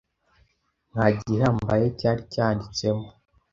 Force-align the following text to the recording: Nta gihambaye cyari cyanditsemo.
Nta 0.91 1.05
gihambaye 1.19 1.85
cyari 1.99 2.21
cyanditsemo. 2.33 3.07